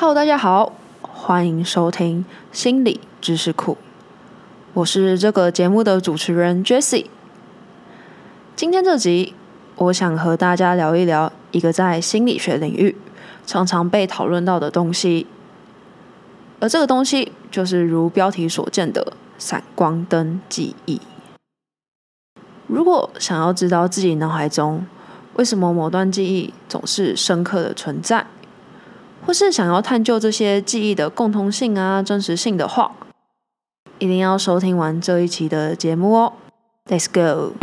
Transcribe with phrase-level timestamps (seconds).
[0.00, 3.76] Hello，大家好，欢迎收听心理知识库，
[4.72, 7.04] 我是这个节目的主持人 Jessie。
[8.56, 9.34] 今天这集，
[9.76, 12.96] 我想和大家聊一聊一个在心理学领域
[13.44, 15.26] 常常被讨论到的东西，
[16.60, 20.98] 而这个东西就是如标题所见的闪光灯记忆。
[22.66, 24.86] 如果想要知道自己脑海中
[25.34, 28.19] 为什么某段记忆总是深刻的存在，
[29.30, 32.90] 或是想要探究这些记忆的共通性啊、真实性的话，
[34.00, 36.32] 一定要收听完这一期的节目哦。
[36.86, 37.54] Let's go。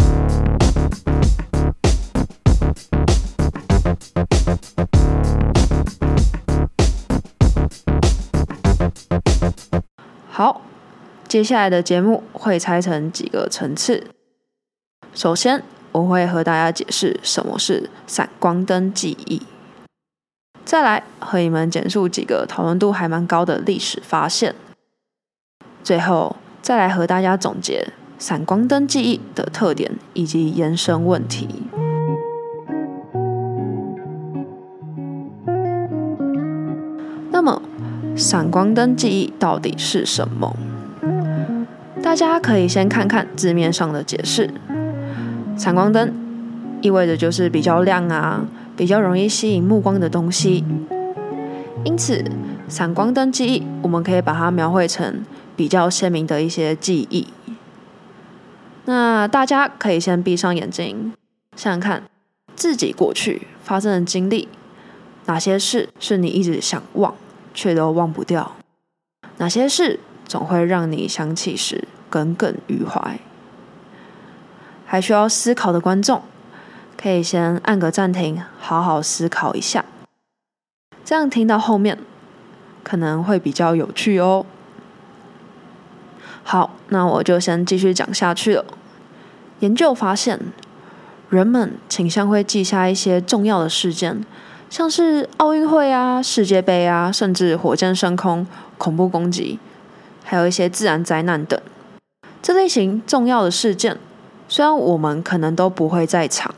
[10.30, 10.62] 好，
[11.28, 14.08] 接下来的节目会拆成几个层次。
[15.14, 19.42] 首先，我会和大家解释什么是闪光灯记忆。
[20.68, 24.54] 再来和你们简述几个讨论度还蛮高的历史发现，
[25.82, 27.88] 最后再来和大家总结
[28.20, 31.48] 闪光灯记忆的特点以及延伸问题。
[37.32, 37.62] 那么，
[38.14, 40.54] 闪光灯记忆到底是什么？
[42.04, 44.54] 大家可以先看看字面上的解释。
[45.58, 46.14] 闪光灯
[46.82, 48.42] 意味着就是比较亮啊。
[48.78, 50.64] 比较容易吸引目光的东西，
[51.84, 52.24] 因此
[52.70, 55.26] 闪光灯记忆，我们可以把它描绘成
[55.56, 57.28] 比较鲜明的一些记忆。
[58.86, 61.12] 那大家可以先闭上眼睛，
[61.56, 62.04] 想想看
[62.56, 64.48] 自己过去发生的经历，
[65.26, 67.16] 哪些事是你一直想忘
[67.56, 68.56] 却都忘不掉？
[69.38, 73.20] 哪些事总会让你想起时耿耿于怀？
[74.86, 76.22] 还需要思考的观众。
[76.98, 79.86] 可以先按个暂停，好好思考一下，
[81.06, 82.00] 这样听到后面
[82.84, 84.46] 可能会比较有趣哦。
[86.44, 88.66] 好，那我就先继续讲下去了。
[89.60, 90.40] 研究发现，
[91.30, 94.26] 人们倾向会记下一些重要的事件，
[94.70, 98.48] 像是奥运会啊、世界杯啊，甚至火箭升空、
[98.78, 99.60] 恐怖攻击，
[100.24, 101.60] 还有一些自然灾难等。
[102.42, 103.98] 这类型重要的事件，
[104.48, 106.56] 虽然我们可能都不会在场。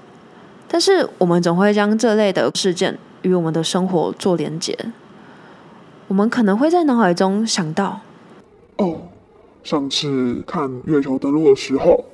[0.71, 4.77] 但是我们总会将这类的事件与我们的生活做连结。
[6.07, 8.01] 我们可能会在脑海中想到：
[8.77, 9.01] 哦，
[9.63, 12.05] 上次看月球登陆的时候，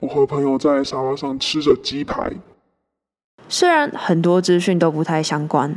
[0.00, 2.32] 我和朋友在沙发上吃着鸡排。
[3.46, 5.76] 虽然很多资讯都不太相关，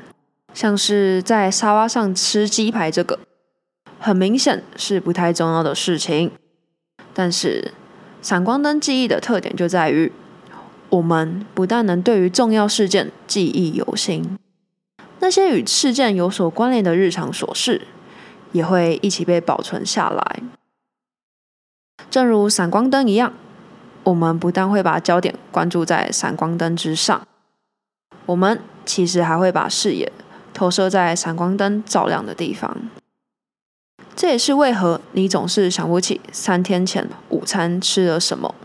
[0.54, 3.20] 像是在沙发上吃鸡排这个，
[4.00, 6.32] 很明显是不太重要的事情。
[7.14, 7.74] 但是
[8.22, 10.14] 闪光灯记忆的特点就在于。
[10.96, 14.38] 我们不但能对于重要事件记忆犹新，
[15.20, 17.86] 那些与事件有所关联的日常琐事，
[18.54, 20.42] 也会一起被保存下来。
[22.10, 23.34] 正如闪光灯一样，
[24.06, 27.28] 我们不但会把焦点关注在闪光灯之上，
[28.28, 30.10] 我们其实还会把视野
[30.54, 32.90] 投射在闪光灯照亮的地方。
[34.16, 38.56] 这也是为何你总是想不起三天前午餐吃了什么，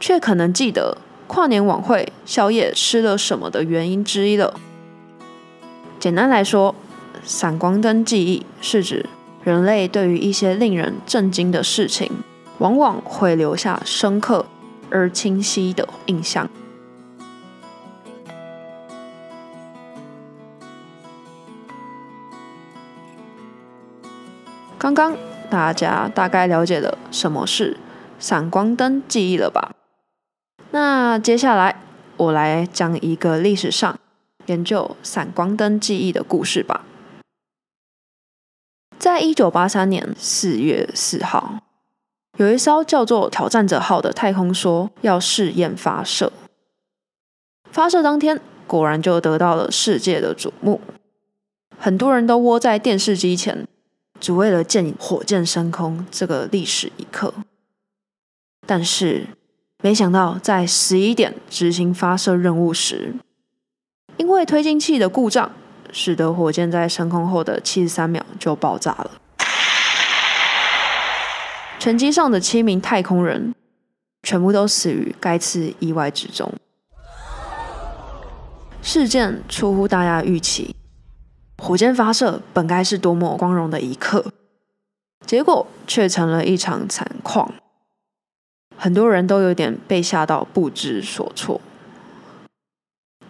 [0.00, 0.98] 却可能记得。
[1.32, 4.58] 跨年晚会宵夜吃了什么的原因之一了。
[6.00, 6.74] 简单来说，
[7.22, 9.06] 闪光灯记忆是指
[9.44, 12.10] 人类对于一些令人震惊的事情，
[12.58, 14.46] 往往会留下深刻
[14.90, 16.50] 而清晰的印象。
[24.76, 25.16] 刚刚
[25.48, 27.76] 大家大概了解了什么是
[28.18, 29.70] 闪光灯记忆了吧？
[30.72, 31.82] 那接下来，
[32.16, 33.98] 我来讲一个历史上
[34.46, 36.84] 研究闪光灯记忆的故事吧。
[38.98, 41.60] 在一九八三年四月四号，
[42.36, 46.32] 有一艘叫做“挑战者号”的太空梭要试验发射。
[47.72, 50.80] 发射当天，果然就得到了世界的瞩目，
[51.76, 53.66] 很多人都窝在电视机前，
[54.20, 57.34] 只为了见火箭升空这个历史一刻。
[58.66, 59.26] 但是，
[59.82, 63.14] 没想到，在十一点执行发射任务时，
[64.18, 65.50] 因为推进器的故障，
[65.90, 69.10] 使得火箭在升空后的七十三秒就爆炸了。
[71.78, 73.54] 全机上的七名太空人
[74.22, 76.52] 全部都死于该次意外之中。
[78.82, 80.76] 事件出乎大家预期，
[81.56, 84.26] 火箭发射本该是多么光荣的一刻，
[85.24, 87.54] 结果却成了一场惨况。
[88.82, 91.60] 很多人都有点被吓到不知所措，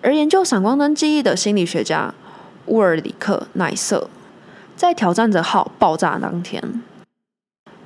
[0.00, 2.14] 而研究闪光灯记忆的心理学家
[2.66, 4.08] 乌尔里克奈瑟
[4.76, 6.80] 在挑战者号爆炸当天，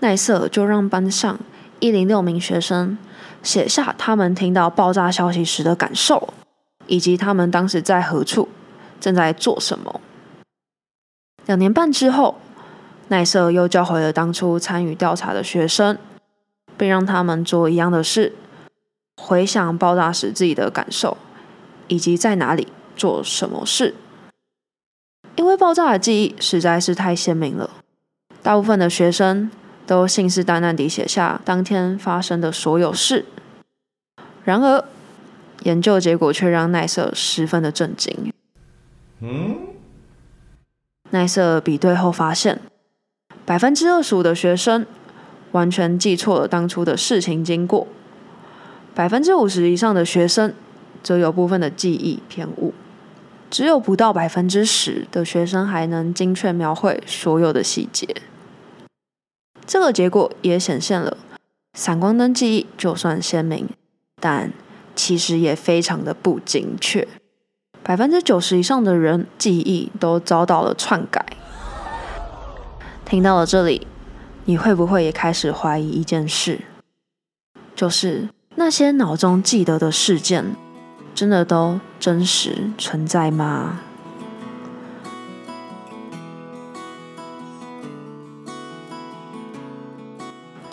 [0.00, 1.40] 奈瑟就让班上
[1.80, 2.98] 一零六名学生
[3.42, 6.34] 写下他们听到爆炸消息时的感受，
[6.86, 8.50] 以及他们当时在何处，
[9.00, 10.02] 正在做什么。
[11.46, 12.36] 两年半之后，
[13.08, 15.96] 奈瑟又叫回了当初参与调查的学生，
[16.76, 18.34] 并让他们做一样的事，
[19.16, 21.16] 回想爆炸时自己的感受，
[21.88, 23.94] 以及在哪里做什么事。
[25.36, 27.70] 因为爆炸的记忆实在是太鲜明了，
[28.42, 29.50] 大部分的学生
[29.86, 33.26] 都信誓旦旦地写下当天发生的所有事。
[34.44, 34.84] 然而，
[35.62, 38.32] 研究结果却让奈瑟十分的震惊。
[39.20, 39.56] 嗯，
[41.10, 42.60] 奈瑟比对后发现，
[43.44, 44.86] 百分之二十五的学生
[45.54, 47.86] 完全记错了当初的事情经过，
[48.92, 50.52] 百分之五十以上的学生
[51.00, 52.74] 则有部分的记忆偏误。
[53.50, 58.08] 只有不到百分之十的学生还能精确描绘所有的细节。
[59.64, 61.16] 这个结果也显现了，
[61.78, 63.68] 闪光灯记忆就算鲜明，
[64.18, 64.52] 但
[64.96, 67.06] 其实也非常的不精确。
[67.84, 71.24] 百分之九十以上的人记忆都遭到了篡改。
[73.04, 73.86] 听到了这里，
[74.46, 76.60] 你会不会也开始怀疑一件事？
[77.74, 80.54] 就是那些脑中记得的事件。
[81.14, 83.78] 真的都真实存在吗？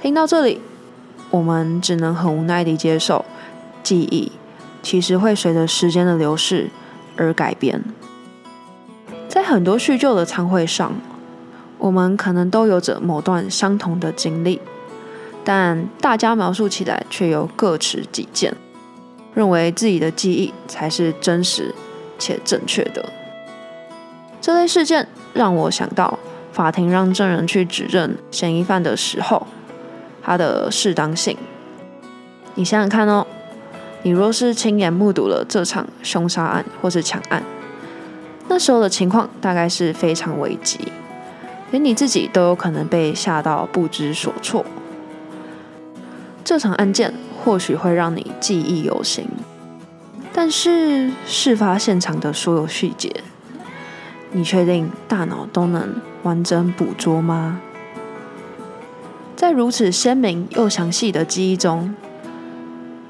[0.01, 0.59] 听到这里，
[1.29, 3.23] 我们只能很无奈地接受，
[3.83, 4.31] 记忆
[4.81, 6.71] 其实会随着时间的流逝
[7.15, 7.83] 而改变。
[9.29, 10.91] 在很多叙旧的餐会上，
[11.81, 14.61] 我们可能都有着某段相同的经历，
[15.43, 18.53] 但大家描述起来却又各持己见。
[19.33, 21.73] 认为自己的记忆才是真实
[22.19, 23.09] 且正确的。
[24.39, 26.19] 这类事件让我想到，
[26.51, 29.47] 法庭让证人去指认嫌疑犯的时候，
[30.21, 31.35] 他的适当性。
[32.55, 33.25] 你想想看哦，
[34.03, 37.41] 你若是亲眼目睹了这场凶杀案或是抢案，
[38.49, 40.77] 那时候的情况大概是非常危急，
[41.71, 44.63] 连你自己都有可能被吓到不知所措。
[46.43, 47.13] 这场案件。
[47.43, 49.25] 或许会让你记忆犹新，
[50.31, 53.11] 但是事发现场的所有细节，
[54.31, 57.59] 你确定大脑都能完整捕捉吗？
[59.35, 61.95] 在如此鲜明又详细的记忆中，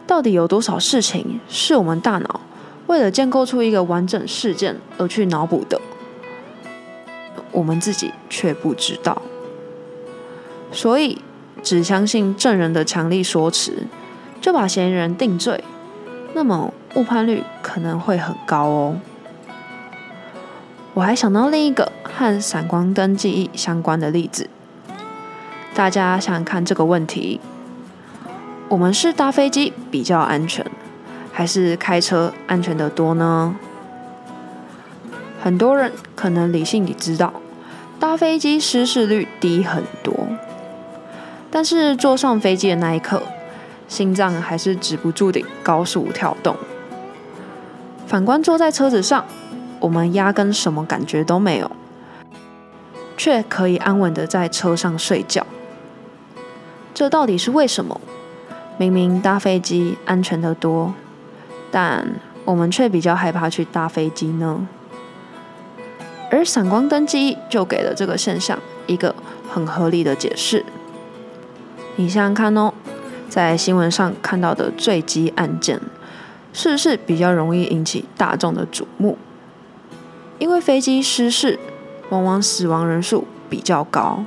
[0.08, 2.40] 到底有多少事情是我们大脑
[2.88, 5.82] 为了建构出一个完整事件而去脑补的？
[7.52, 9.22] 我们自己却不知道，
[10.72, 11.22] 所以
[11.62, 13.88] 只相信证人的强力说辞。
[14.42, 15.64] 就把嫌疑人定罪，
[16.34, 18.98] 那么误判率可能会很高哦。
[20.96, 24.50] 我还想到另一个和闪光灯记忆相关的例子，
[25.76, 27.40] 大家想想看这个问题：
[28.68, 30.66] 我们是搭飞机比较安全，
[31.32, 33.56] 还是开车安全的多呢？
[35.44, 37.34] 很多人可能理性地知道，
[38.00, 40.28] 搭飞机失事率低很多，
[41.50, 43.24] 但是坐上飞机的那一刻。
[43.88, 46.56] 心脏还是止不住地高速跳动。
[48.08, 49.26] 反观坐在车子上，
[49.82, 51.70] 我们压根什么感觉都没有，
[53.18, 55.46] 却可以安稳的在车上睡觉。
[56.94, 58.00] 这到底是为什么？
[58.78, 60.94] 明明搭飞机安全的多，
[61.70, 62.08] 但
[62.46, 64.68] 我们却比较害怕去搭飞机呢？
[66.32, 68.58] 而闪光灯记忆就给了这个现象
[68.88, 69.14] 一个
[69.48, 70.66] 很合理的解释。
[71.98, 72.74] 你想想看哦。
[73.30, 75.80] 在新闻上看到的坠机案件，
[76.52, 79.18] 是不是比较容易引起大众的瞩目？
[80.38, 81.58] 因为飞机失事，
[82.10, 84.26] 往往死亡人数比较高，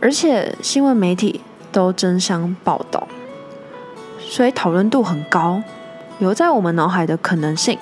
[0.00, 1.40] 而且新闻媒体
[1.72, 3.08] 都争相报道，
[4.20, 5.60] 所以讨论度很高，
[6.20, 7.76] 留在我们脑海的可能性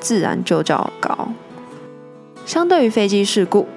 [0.00, 1.28] 自然就较高。
[2.50, 3.68] 相对于飞机事故，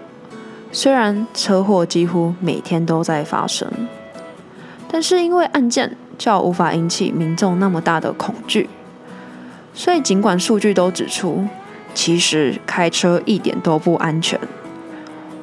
[0.71, 3.71] 虽然车祸几乎每天都在发生。
[4.87, 8.67] 但是因为案件较无法引起民众那么大的恐惧，
[9.75, 11.45] 所以尽管数据都指出，
[11.93, 14.39] 其实开车一点都不安全，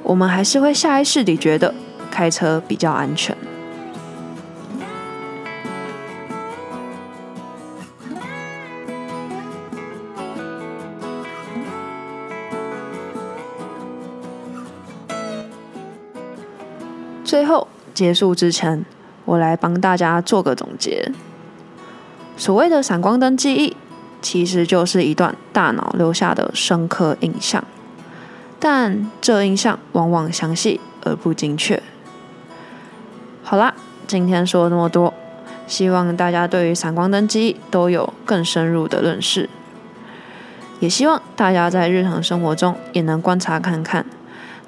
[0.03, 1.73] 我们还是会下意识地觉得
[2.11, 3.37] 开车比较安全。
[17.31, 18.85] 最后结束之前。
[19.25, 21.13] 我来帮大家做个总结。
[22.37, 23.77] 所谓的闪光灯记忆，
[24.21, 27.63] 其实就是一段大脑留下的深刻印象。
[28.59, 31.81] 但这印象往往详细而不精确。
[33.45, 33.75] 好啦，
[34.09, 35.15] 今天说了那么多，
[35.69, 39.49] 希望大家对于闪光灯记忆都有更深入的认识。
[40.81, 44.05] 也希望大家在日常生活中也能观察看看，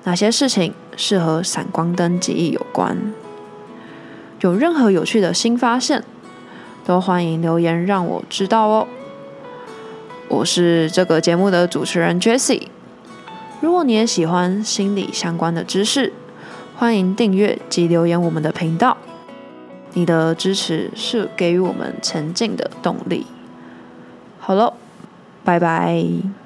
[0.05, 3.13] 哪些事情是和闪光灯记忆有关。
[4.41, 6.03] 有任何有趣的新发现，
[6.85, 8.89] 都欢迎留言让我知道哦。
[10.29, 12.69] 我是这个节目的主持人 Jessie。
[13.61, 16.13] 如果你也喜欢心理相关的知识，
[16.77, 18.97] 欢迎订阅及留言我们的频道。
[19.93, 23.27] 你的支持是给予我们前进的动力。
[24.41, 24.75] 好了，
[25.45, 26.42] 拜拜。